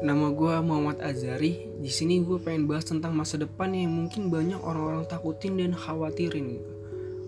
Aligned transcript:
Nama 0.00 0.32
gue 0.32 0.54
Muhammad 0.64 0.96
Azari. 1.04 1.68
Di 1.76 1.92
sini 1.92 2.24
gue 2.24 2.40
pengen 2.40 2.64
bahas 2.64 2.88
tentang 2.88 3.12
masa 3.12 3.36
depan 3.36 3.68
yang 3.76 3.92
mungkin 3.92 4.32
banyak 4.32 4.56
orang-orang 4.56 5.04
takutin 5.04 5.60
dan 5.60 5.76
khawatirin. 5.76 6.56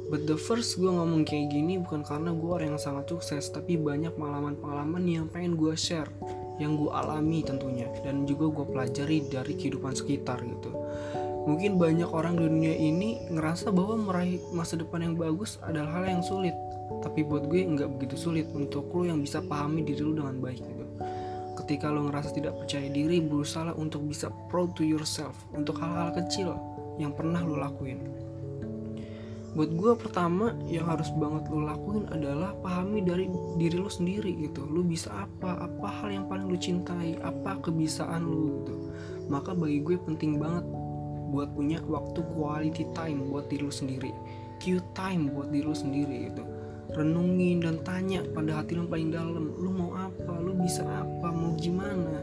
But 0.09 0.25
the 0.25 0.41
first 0.41 0.81
gue 0.81 0.89
ngomong 0.89 1.29
kayak 1.29 1.53
gini 1.53 1.77
bukan 1.85 2.01
karena 2.01 2.33
gue 2.33 2.49
orang 2.49 2.73
yang 2.73 2.81
sangat 2.81 3.13
sukses, 3.13 3.53
tapi 3.53 3.77
banyak 3.77 4.17
pengalaman-pengalaman 4.17 5.05
yang 5.05 5.29
pengen 5.29 5.61
gue 5.61 5.77
share, 5.77 6.09
yang 6.57 6.81
gue 6.81 6.89
alami 6.89 7.45
tentunya, 7.45 7.93
dan 8.01 8.25
juga 8.25 8.49
gue 8.49 8.65
pelajari 8.65 9.21
dari 9.29 9.53
kehidupan 9.53 9.93
sekitar 9.93 10.41
gitu. 10.41 10.73
Mungkin 11.45 11.77
banyak 11.77 12.09
orang 12.09 12.41
di 12.41 12.49
dunia 12.49 12.73
ini 12.73 13.21
ngerasa 13.29 13.69
bahwa 13.69 14.01
meraih 14.01 14.41
masa 14.49 14.81
depan 14.81 15.13
yang 15.13 15.21
bagus 15.21 15.61
adalah 15.61 16.01
hal 16.01 16.09
yang 16.09 16.25
sulit, 16.25 16.57
tapi 17.05 17.21
buat 17.21 17.53
gue 17.53 17.69
nggak 17.69 18.01
begitu 18.01 18.17
sulit 18.17 18.49
untuk 18.57 18.89
lo 18.97 19.05
yang 19.05 19.21
bisa 19.21 19.45
pahami 19.45 19.85
diri 19.85 20.01
lo 20.01 20.17
dengan 20.17 20.41
baik 20.41 20.61
gitu 20.65 20.92
ketika 21.63 21.89
lo 21.89 22.11
ngerasa 22.11 22.35
tidak 22.35 22.59
percaya 22.59 22.91
diri 22.91 23.23
berusaha 23.23 23.71
untuk 23.79 24.03
bisa 24.11 24.29
proud 24.51 24.75
to 24.75 24.83
yourself 24.83 25.39
untuk 25.55 25.79
hal-hal 25.79 26.11
kecil 26.11 26.59
yang 26.99 27.15
pernah 27.15 27.41
lo 27.41 27.57
lakuin. 27.57 28.03
Buat 29.53 29.71
gue 29.77 29.93
pertama 30.01 30.57
yang 30.65 30.89
harus 30.89 31.13
banget 31.13 31.45
lo 31.53 31.69
lakuin 31.69 32.09
adalah 32.09 32.57
pahami 32.65 33.05
dari 33.05 33.29
diri 33.61 33.77
lo 33.77 33.93
sendiri 33.93 34.33
gitu. 34.49 34.65
Lo 34.65 34.81
bisa 34.81 35.13
apa 35.13 35.69
apa 35.69 35.89
hal 36.01 36.09
yang 36.09 36.25
paling 36.25 36.49
lo 36.49 36.57
cintai 36.57 37.21
apa 37.21 37.61
kebiasaan 37.61 38.25
lo 38.25 38.65
gitu. 38.65 38.75
Maka 39.29 39.53
bagi 39.53 39.85
gue 39.85 40.01
penting 40.01 40.41
banget 40.41 40.65
buat 41.33 41.53
punya 41.53 41.85
waktu 41.85 42.25
quality 42.33 42.89
time 42.97 43.29
buat 43.29 43.53
diri 43.53 43.69
lo 43.69 43.73
sendiri. 43.73 44.09
Q 44.57 44.81
time 44.97 45.29
buat 45.37 45.53
diri 45.53 45.69
lo 45.69 45.77
sendiri 45.77 46.33
gitu. 46.33 46.45
Renungin 46.97 47.61
dan 47.61 47.77
tanya 47.85 48.25
pada 48.33 48.65
hati 48.65 48.73
lo 48.73 48.89
paling 48.89 49.13
dalam 49.13 49.53
lu 49.53 49.69
mau 49.69 49.93
apa? 50.01 50.33
Lu 50.41 50.57
bisa 50.57 50.81
apa 50.81 51.12
mau 51.31 51.55
gimana. 51.55 52.19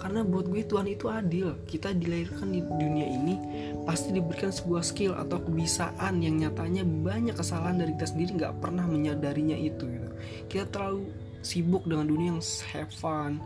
Karena 0.00 0.24
buat 0.24 0.48
gue 0.48 0.64
Tuhan 0.64 0.88
itu 0.88 1.12
adil. 1.12 1.60
Kita 1.68 1.92
dilahirkan 1.92 2.48
di 2.56 2.64
dunia 2.64 3.04
ini 3.04 3.36
pasti 3.84 4.14
diberikan 4.14 4.48
sebuah 4.48 4.80
skill 4.80 5.12
atau 5.18 5.42
kebiasaan 5.44 6.24
yang 6.24 6.40
nyatanya 6.40 6.86
banyak 6.86 7.36
kesalahan 7.36 7.84
dari 7.84 7.92
kita 7.96 8.16
sendiri 8.16 8.30
nggak 8.40 8.56
pernah 8.62 8.84
menyadarinya 8.86 9.56
itu 9.56 9.88
gitu. 9.88 10.08
kita 10.46 10.64
terlalu 10.68 11.10
sibuk 11.40 11.88
dengan 11.88 12.06
dunia 12.06 12.36
yang 12.36 12.42
have 12.70 12.92
fun 12.92 13.40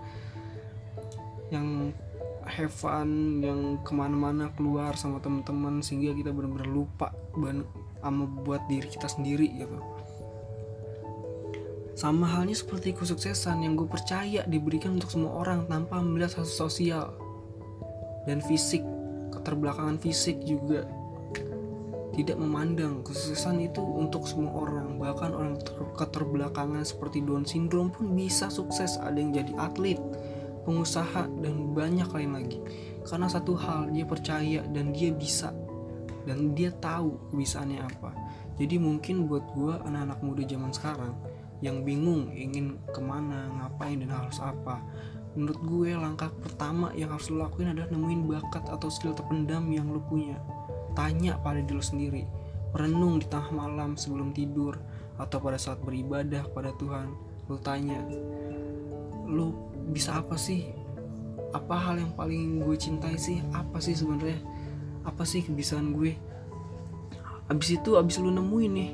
yang 1.48 1.94
have 2.44 2.74
fun 2.74 3.40
yang 3.40 3.78
ke 3.86 3.92
mana-mana 3.94 4.50
keluar 4.58 4.98
sama 4.98 5.22
teman-teman 5.22 5.80
sehingga 5.80 6.12
kita 6.12 6.34
benar-benar 6.34 6.68
lupa 6.68 7.14
sama 8.04 8.24
buat 8.44 8.60
diri 8.68 8.90
kita 8.90 9.08
sendiri 9.08 9.48
gitu 9.54 9.78
sama 12.04 12.28
halnya 12.28 12.52
seperti 12.52 12.92
kesuksesan 12.92 13.64
yang 13.64 13.80
gue 13.80 13.88
percaya 13.88 14.44
diberikan 14.44 15.00
untuk 15.00 15.08
semua 15.08 15.40
orang 15.40 15.64
tanpa 15.72 16.04
melihat 16.04 16.44
hasil 16.44 16.68
sosial. 16.68 17.16
Dan 18.28 18.44
fisik, 18.44 18.84
keterbelakangan 19.32 19.96
fisik 19.96 20.36
juga 20.44 20.84
tidak 22.12 22.36
memandang 22.36 23.00
kesuksesan 23.08 23.56
itu 23.64 23.80
untuk 23.80 24.28
semua 24.28 24.68
orang. 24.68 25.00
Bahkan 25.00 25.30
orang 25.32 25.56
keterbelakangan 25.96 26.84
seperti 26.84 27.24
Down 27.24 27.48
syndrome 27.48 27.88
pun 27.88 28.12
bisa 28.12 28.52
sukses. 28.52 29.00
Ada 29.00 29.16
yang 29.16 29.32
jadi 29.32 29.52
atlet 29.56 29.96
pengusaha 30.68 31.24
dan 31.40 31.72
banyak 31.72 32.12
lain 32.12 32.36
lagi. 32.36 32.60
Karena 33.08 33.32
satu 33.32 33.56
hal 33.56 33.88
dia 33.96 34.04
percaya 34.04 34.60
dan 34.76 34.92
dia 34.92 35.08
bisa. 35.08 35.56
Dan 36.28 36.52
dia 36.52 36.68
tahu 36.68 37.16
kebisaannya 37.32 37.80
apa 37.80 38.12
jadi 38.54 38.78
mungkin 38.78 39.26
buat 39.26 39.44
gue 39.54 39.74
anak-anak 39.82 40.18
muda 40.22 40.42
zaman 40.46 40.70
sekarang 40.70 41.14
yang 41.62 41.82
bingung 41.82 42.30
ingin 42.34 42.76
ke 42.92 43.00
mana 43.00 43.48
ngapain 43.58 43.98
dan 44.02 44.10
harus 44.12 44.38
apa 44.42 44.82
menurut 45.34 45.60
gue 45.66 45.90
langkah 45.98 46.30
pertama 46.30 46.94
yang 46.94 47.10
harus 47.10 47.26
lo 47.30 47.42
lakuin 47.42 47.74
adalah 47.74 47.90
nemuin 47.90 48.22
bakat 48.30 48.64
atau 48.70 48.86
skill 48.86 49.18
terpendam 49.18 49.66
yang 49.66 49.90
lo 49.90 49.98
punya. 49.98 50.38
Tanya 50.94 51.34
pada 51.42 51.58
diri 51.58 51.74
lo 51.74 51.82
sendiri 51.82 52.22
renung 52.74 53.22
di 53.22 53.26
tengah 53.30 53.54
malam 53.54 53.94
sebelum 53.94 54.34
tidur 54.34 54.78
atau 55.14 55.38
pada 55.38 55.58
saat 55.58 55.78
beribadah 55.82 56.46
pada 56.50 56.74
Tuhan. 56.78 57.14
Lo 57.50 57.58
tanya 57.58 57.98
lo 59.26 59.74
bisa 59.90 60.22
apa 60.22 60.38
sih? 60.38 60.70
Apa 61.54 61.78
hal 61.78 62.02
yang 62.02 62.12
paling 62.18 62.62
gue 62.62 62.74
cintai 62.78 63.14
sih? 63.18 63.42
Apa 63.54 63.78
sih 63.78 63.94
sebenarnya? 63.94 64.38
Apa 65.06 65.22
sih 65.22 65.42
kebiasaan 65.42 65.94
gue 65.94 66.14
abis 67.48 67.76
itu 67.76 68.00
abis 68.00 68.16
lo 68.20 68.32
nemuin 68.32 68.72
nih 68.72 68.90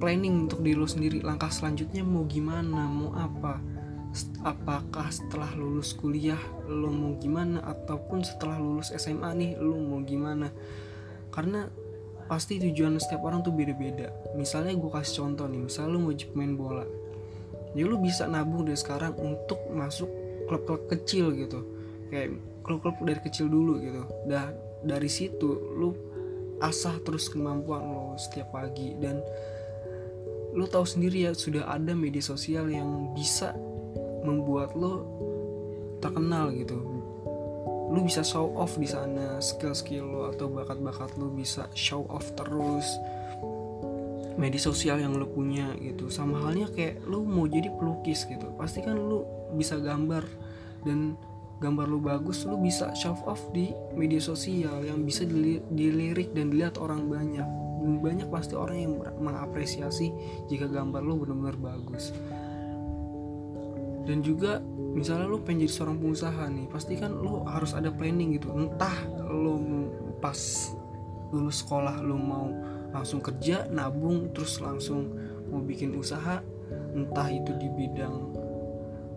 planning 0.00 0.48
untuk 0.48 0.64
diri 0.64 0.78
lo 0.80 0.88
sendiri 0.88 1.20
langkah 1.20 1.52
selanjutnya 1.52 2.00
mau 2.00 2.24
gimana 2.24 2.88
mau 2.88 3.12
apa? 3.12 3.60
Apakah 4.42 5.06
setelah 5.12 5.54
lulus 5.54 5.94
kuliah 5.94 6.40
lo 6.66 6.90
mau 6.90 7.14
gimana? 7.20 7.62
Ataupun 7.62 8.26
setelah 8.26 8.58
lulus 8.58 8.90
SMA 8.90 9.30
nih 9.36 9.50
lo 9.60 9.78
mau 9.78 10.02
gimana? 10.02 10.50
Karena 11.30 11.68
pasti 12.26 12.58
tujuan 12.58 12.98
setiap 12.98 13.22
orang 13.28 13.44
tuh 13.44 13.54
beda-beda. 13.54 14.10
Misalnya 14.34 14.74
gue 14.74 14.90
kasih 14.90 15.22
contoh 15.22 15.46
nih 15.46 15.62
misalnya 15.62 15.90
lo 15.94 15.98
mau 16.02 16.14
main 16.34 16.52
bola. 16.58 16.86
Ya 17.76 17.86
lo 17.86 18.02
bisa 18.02 18.26
nabung 18.26 18.66
dari 18.66 18.80
sekarang 18.80 19.14
untuk 19.14 19.62
masuk 19.70 20.10
klub-klub 20.50 20.90
kecil 20.90 21.30
gitu. 21.36 21.62
Kayak 22.10 22.34
klub-klub 22.66 22.98
dari 23.06 23.20
kecil 23.22 23.46
dulu 23.46 23.78
gitu. 23.78 24.02
Dah 24.26 24.50
dari 24.82 25.06
situ 25.06 25.76
lo 25.78 26.09
asah 26.60 27.00
terus 27.02 27.32
kemampuan 27.32 27.82
lo 27.82 28.14
setiap 28.20 28.52
pagi. 28.54 28.94
Dan 29.00 29.20
lo 30.54 30.66
tahu 30.68 30.84
sendiri 30.84 31.28
ya 31.28 31.32
sudah 31.32 31.66
ada 31.68 31.96
media 31.96 32.22
sosial 32.22 32.68
yang 32.68 33.12
bisa 33.16 33.56
membuat 34.22 34.76
lo 34.76 35.06
terkenal 36.00 36.52
gitu. 36.52 36.78
Lo 37.90 37.98
bisa 38.06 38.22
show 38.22 38.54
off 38.54 38.78
di 38.78 38.86
sana 38.86 39.42
skill-skill 39.42 40.06
lo 40.06 40.20
atau 40.30 40.46
bakat-bakat 40.46 41.18
lo 41.18 41.32
bisa 41.32 41.66
show 41.74 42.06
off 42.06 42.30
terus. 42.38 42.86
Media 44.38 44.62
sosial 44.62 45.02
yang 45.02 45.18
lo 45.18 45.26
punya 45.28 45.74
gitu. 45.76 46.08
Sama 46.08 46.40
halnya 46.46 46.70
kayak 46.70 47.02
lo 47.04 47.20
mau 47.26 47.44
jadi 47.50 47.68
pelukis 47.76 48.24
gitu. 48.30 48.52
Pasti 48.56 48.80
kan 48.80 48.96
lo 48.96 49.50
bisa 49.52 49.76
gambar 49.76 50.22
dan 50.86 51.18
gambar 51.60 51.86
lo 51.92 52.00
bagus 52.00 52.48
lo 52.48 52.56
bisa 52.56 52.88
show 52.96 53.12
off 53.28 53.52
di 53.52 53.70
media 53.92 54.18
sosial 54.18 54.80
yang 54.80 55.04
bisa 55.04 55.28
dilirik 55.68 56.32
dan 56.32 56.48
dilihat 56.48 56.80
orang 56.80 57.06
banyak. 57.06 57.44
Banyak 57.80 58.28
pasti 58.32 58.56
orang 58.56 58.78
yang 58.80 58.92
mengapresiasi 59.20 60.12
jika 60.48 60.64
gambar 60.68 61.04
lo 61.04 61.20
benar-benar 61.20 61.56
bagus. 61.60 62.16
Dan 64.08 64.24
juga 64.24 64.64
misalnya 64.96 65.28
lo 65.28 65.44
pengen 65.44 65.68
jadi 65.68 65.72
seorang 65.76 65.96
pengusaha 66.00 66.44
nih 66.48 66.66
pasti 66.72 66.96
kan 66.96 67.12
lo 67.12 67.44
harus 67.44 67.76
ada 67.76 67.92
planning 67.92 68.40
gitu. 68.40 68.48
Entah 68.56 68.96
lo 69.28 69.60
pas 70.24 70.36
lulus 71.30 71.60
sekolah 71.60 72.00
lo 72.00 72.16
mau 72.16 72.48
langsung 72.90 73.20
kerja 73.22 73.68
nabung 73.70 74.32
terus 74.34 74.58
langsung 74.58 75.14
mau 75.52 75.62
bikin 75.62 75.94
usaha 75.94 76.42
entah 76.96 77.28
itu 77.30 77.54
di 77.54 77.68
bidang 77.70 78.34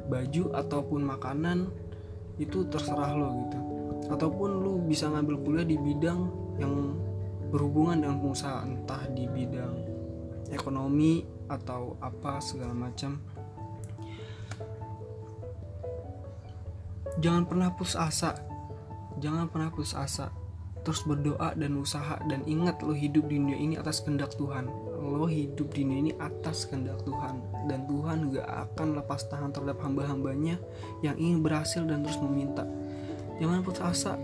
baju 0.08 0.44
ataupun 0.54 1.02
makanan 1.10 1.74
itu 2.42 2.66
terserah 2.70 3.14
lo 3.14 3.30
gitu. 3.46 3.60
Ataupun 4.10 4.50
lo 4.62 4.82
bisa 4.84 5.08
ngambil 5.10 5.36
kuliah 5.42 5.68
di 5.68 5.78
bidang 5.78 6.20
yang 6.60 6.98
berhubungan 7.54 8.02
dengan 8.02 8.18
pengusaha 8.18 8.66
entah 8.66 9.04
di 9.14 9.30
bidang 9.30 9.74
ekonomi 10.50 11.22
atau 11.50 11.98
apa 12.02 12.42
segala 12.42 12.74
macam. 12.74 13.22
Jangan 17.22 17.46
pernah 17.46 17.70
putus 17.78 17.94
asa. 17.94 18.34
Jangan 19.22 19.48
pernah 19.54 19.70
putus 19.70 19.94
asa. 19.94 20.34
Terus 20.84 21.06
berdoa 21.08 21.56
dan 21.56 21.80
usaha 21.80 22.20
dan 22.28 22.44
ingat 22.44 22.84
lo 22.84 22.92
hidup 22.92 23.32
di 23.32 23.40
dunia 23.40 23.56
ini 23.56 23.80
atas 23.80 24.04
kehendak 24.04 24.36
Tuhan 24.36 24.68
lo 25.04 25.28
hidup 25.28 25.76
di 25.76 25.84
dunia 25.84 26.00
ini 26.00 26.12
atas 26.16 26.66
kehendak 26.66 27.04
Tuhan. 27.04 27.68
Dan 27.68 27.84
Tuhan 27.86 28.32
gak 28.32 28.48
akan 28.48 28.88
lepas 29.04 29.28
tangan 29.28 29.52
terhadap 29.52 29.84
hamba-hambanya 29.84 30.56
yang 31.04 31.20
ingin 31.20 31.44
berhasil 31.44 31.84
dan 31.84 32.02
terus 32.08 32.20
meminta. 32.24 32.64
Jangan 33.44 33.60
putus 33.62 33.84
asa. 33.84 34.16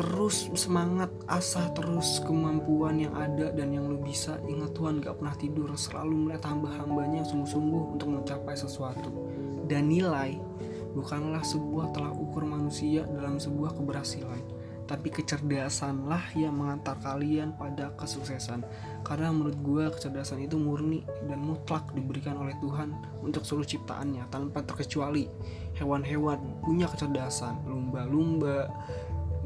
Terus 0.00 0.48
semangat 0.56 1.12
asah 1.28 1.76
terus 1.76 2.24
kemampuan 2.24 3.04
yang 3.04 3.12
ada 3.12 3.52
dan 3.52 3.68
yang 3.68 3.84
lu 3.84 4.00
bisa. 4.00 4.40
Ingat 4.48 4.72
Tuhan 4.72 5.04
gak 5.04 5.20
pernah 5.20 5.36
tidur 5.36 5.68
selalu 5.76 6.28
melihat 6.28 6.48
hamba-hambanya 6.48 7.28
sungguh-sungguh 7.28 8.00
untuk 8.00 8.08
mencapai 8.08 8.56
sesuatu. 8.56 9.12
Dan 9.68 9.92
nilai 9.92 10.40
bukanlah 10.96 11.44
sebuah 11.44 11.94
telah 11.94 12.10
ukur 12.16 12.42
manusia 12.48 13.06
dalam 13.06 13.38
sebuah 13.38 13.78
keberhasilan 13.78 14.59
tapi 14.90 15.06
kecerdasanlah 15.14 16.34
yang 16.34 16.58
mengantar 16.58 16.98
kalian 16.98 17.54
pada 17.54 17.94
kesuksesan. 17.94 18.66
Karena 19.06 19.30
menurut 19.30 19.54
gue 19.62 19.84
kecerdasan 19.94 20.42
itu 20.42 20.58
murni 20.58 21.06
dan 21.30 21.38
mutlak 21.38 21.94
diberikan 21.94 22.34
oleh 22.34 22.58
Tuhan 22.58 22.90
untuk 23.22 23.46
seluruh 23.46 23.70
ciptaannya 23.70 24.26
tanpa 24.34 24.66
terkecuali. 24.66 25.30
Hewan-hewan 25.78 26.58
punya 26.66 26.90
kecerdasan 26.90 27.62
lumba-lumba 27.70 28.66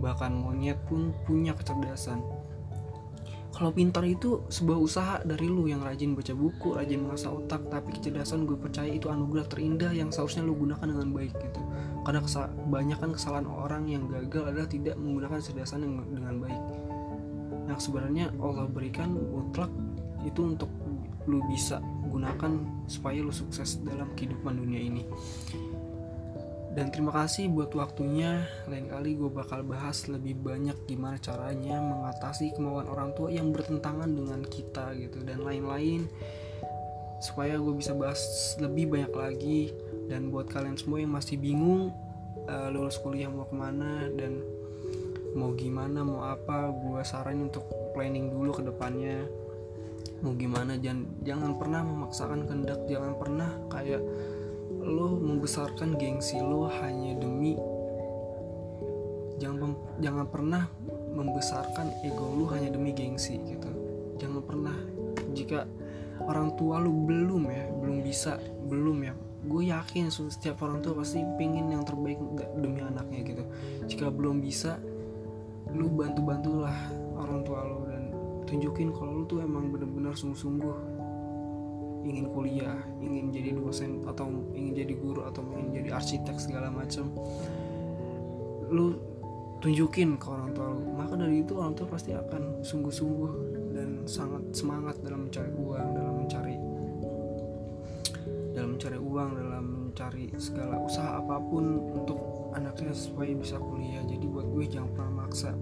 bahkan 0.01 0.33
monyet 0.33 0.81
pun 0.89 1.13
punya 1.29 1.53
kecerdasan. 1.53 2.25
Kalau 3.55 3.71
pintar 3.71 4.03
itu 4.03 4.43
sebuah 4.51 4.79
usaha 4.83 5.15
dari 5.23 5.47
lu 5.47 5.71
yang 5.71 5.79
rajin 5.87 6.19
baca 6.19 6.35
buku, 6.35 6.75
rajin 6.75 7.07
mengasah 7.07 7.31
otak, 7.31 7.63
tapi 7.71 7.95
kecerdasan 7.95 8.51
gue 8.51 8.59
percaya 8.59 8.91
itu 8.91 9.07
anugerah 9.07 9.47
terindah 9.47 9.95
yang 9.95 10.11
seharusnya 10.11 10.43
lu 10.43 10.59
gunakan 10.59 10.83
dengan 10.83 11.15
baik 11.15 11.39
gitu. 11.39 11.63
Karena 12.05 12.21
kesa 12.21 12.53
banyak 12.69 13.01
kan 13.01 13.11
kesalahan 13.17 13.49
orang 13.49 13.89
yang 13.89 14.05
gagal 14.13 14.53
adalah 14.53 14.69
tidak 14.69 14.95
menggunakan 15.01 15.41
kecerdasan 15.41 15.89
dengan 15.89 16.37
baik. 16.37 16.63
Yang 17.65 17.81
sebenarnya 17.89 18.29
Allah 18.37 18.69
berikan 18.69 19.17
mutlak 19.17 19.73
itu 20.25 20.41
untuk 20.45 20.69
lu 21.25 21.41
bisa 21.49 21.81
gunakan 22.13 22.61
supaya 22.85 23.25
lu 23.25 23.33
sukses 23.33 23.81
dalam 23.81 24.13
kehidupan 24.13 24.61
dunia 24.61 24.81
ini. 24.85 25.03
Dan 26.75 26.91
terima 26.91 27.15
kasih 27.15 27.55
buat 27.55 27.71
waktunya. 27.71 28.51
Lain 28.67 28.91
kali 28.91 29.15
gue 29.15 29.31
bakal 29.31 29.63
bahas 29.63 30.11
lebih 30.11 30.35
banyak 30.43 30.75
gimana 30.91 31.23
caranya 31.23 31.79
mengatasi 31.79 32.51
kemauan 32.59 32.91
orang 32.91 33.15
tua 33.15 33.31
yang 33.31 33.55
bertentangan 33.55 34.11
dengan 34.11 34.43
kita 34.43 34.91
gitu 34.99 35.23
dan 35.23 35.47
lain-lain. 35.47 36.11
Supaya 37.23 37.57
gue 37.63 37.75
bisa 37.79 37.95
bahas 37.95 38.21
lebih 38.59 38.91
banyak 38.91 39.15
lagi 39.15 39.61
dan 40.09 40.29
buat 40.29 40.51
kalian 40.53 40.77
semua 40.77 41.01
yang 41.01 41.13
masih 41.13 41.41
bingung 41.41 41.93
uh, 42.49 42.69
lulus 42.69 43.01
kuliah 43.01 43.31
mau 43.33 43.49
ke 43.49 43.57
mana 43.57 44.09
dan 44.13 44.41
mau 45.35 45.51
gimana 45.57 46.07
mau 46.07 46.23
apa 46.23 46.71
gue 46.71 47.03
saranin 47.03 47.51
untuk 47.51 47.67
planning 47.93 48.31
dulu 48.31 48.55
ke 48.55 48.63
depannya. 48.63 49.27
Mau 50.23 50.33
gimana 50.39 50.79
jangan 50.79 51.05
jangan 51.27 51.53
pernah 51.59 51.81
memaksakan 51.85 52.47
kehendak. 52.47 52.81
Jangan 52.87 53.13
pernah 53.19 53.51
kayak 53.69 54.03
lo 54.85 55.17
membesarkan 55.17 55.97
gengsi 55.97 56.39
lo 56.39 56.69
hanya 56.69 57.17
demi 57.17 57.57
jangan 59.35 59.75
jangan 59.99 60.27
pernah 60.31 60.63
membesarkan 61.11 61.91
ego 62.07 62.31
lo 62.39 62.47
hanya 62.55 62.71
demi 62.71 62.95
gengsi 62.95 63.41
gitu. 63.43 63.71
Jangan 64.23 64.43
pernah. 64.47 64.77
Jika 65.35 65.67
orang 66.31 66.55
tua 66.55 66.79
lo 66.79 66.95
belum 66.95 67.43
ya 67.51 67.64
bisa 68.15 68.39
belum 68.71 69.11
ya. 69.11 69.15
Gue 69.45 69.75
yakin 69.75 70.07
setiap 70.09 70.63
orang 70.63 70.79
tua 70.87 71.03
pasti 71.03 71.19
pengen 71.35 71.75
yang 71.75 71.83
terbaik 71.83 72.23
demi 72.63 72.79
anaknya 72.79 73.21
gitu. 73.27 73.45
Jika 73.91 74.07
belum 74.15 74.39
bisa 74.39 74.79
lu 75.75 75.91
bantu 75.91 76.23
bantulah 76.23 76.79
orang 77.19 77.43
tua 77.43 77.67
lo 77.67 77.83
dan 77.91 78.15
tunjukin 78.47 78.95
kalau 78.95 79.19
lu 79.19 79.25
tuh 79.27 79.43
emang 79.43 79.75
bener-bener 79.75 80.15
sungguh-sungguh 80.15 80.95
ingin 82.07 82.31
kuliah 82.31 82.79
ingin 83.03 83.35
jadi 83.35 83.51
dosen 83.59 84.05
atau 84.07 84.31
ingin 84.55 84.87
jadi 84.87 84.95
guru 84.95 85.27
atau 85.27 85.43
ingin 85.59 85.83
jadi 85.83 85.91
arsitek 85.99 86.39
segala 86.39 86.71
macam. 86.71 87.11
Lu 88.71 88.95
tunjukin 89.59 90.15
ke 90.21 90.27
orang 90.31 90.55
tua 90.55 90.71
lu 90.71 90.95
maka 90.95 91.19
dari 91.19 91.43
itu 91.43 91.59
orang 91.59 91.75
tua 91.75 91.91
pasti 91.91 92.15
akan 92.15 92.63
sungguh-sungguh 92.63 93.33
dan 93.75 94.07
sangat 94.07 94.45
semangat 94.55 95.01
dalam 95.03 95.27
mencari 95.27 95.51
uang 95.57 95.89
dalam 95.97 96.15
mencari 96.23 96.55
mencari 98.75 98.99
uang 98.99 99.31
dalam 99.39 99.65
mencari 99.89 100.35
segala 100.43 100.83
usaha 100.83 101.23
apa 101.23 101.39
pun 101.39 101.65
untuk 101.95 102.51
anaknya 102.59 102.91
supaya 102.91 103.31
bisa 103.39 103.57
kuliah. 103.63 104.03
Jadi 104.03 104.27
buat 104.27 104.51
gue 104.51 104.65
jangan 104.67 104.91
pernah 104.91 105.13
maksa 105.25 105.55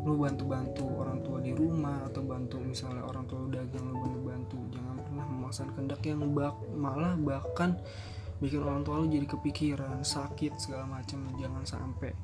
lu 0.00 0.16
bantu-bantu 0.16 0.84
orang 0.96 1.20
tua 1.20 1.44
di 1.44 1.52
rumah 1.52 2.08
atau 2.08 2.24
bantu 2.24 2.56
misalnya 2.56 3.04
orang 3.04 3.28
tua 3.28 3.46
dagang 3.52 3.84
lu 3.92 3.96
bantu-bantu. 4.00 4.58
Jangan 4.72 4.96
pernah 5.04 5.24
memaksakan 5.28 5.70
kehendak 5.76 6.02
yang 6.08 6.20
bak 6.32 6.56
malah 6.72 7.14
bahkan 7.20 7.76
bikin 8.40 8.64
orang 8.64 8.80
tua 8.80 9.04
lu 9.04 9.06
jadi 9.12 9.28
kepikiran 9.28 10.00
sakit 10.02 10.56
segala 10.56 10.88
macam. 10.88 11.20
Jangan 11.36 11.62
sampai. 11.68 12.16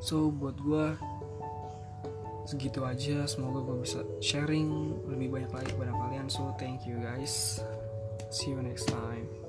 So 0.00 0.32
buat 0.32 0.56
gue 0.58 0.96
segitu 2.48 2.82
aja. 2.82 3.28
Semoga 3.28 3.62
gue 3.68 3.84
bisa 3.84 4.00
sharing 4.24 4.96
lebih 5.06 5.28
banyak 5.30 5.52
lagi 5.52 5.70
kepada 5.76 5.92
kalian. 5.92 6.26
So 6.32 6.56
thank 6.56 6.88
you 6.88 6.98
guys. 6.98 7.60
See 8.32 8.50
you 8.50 8.62
next 8.64 8.88
time 8.88 9.39